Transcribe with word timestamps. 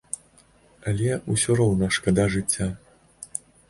Але 0.93 1.11
ўсё 1.35 1.59
роўна 1.61 1.93
шкада 2.01 2.29
жыцця. 2.39 2.73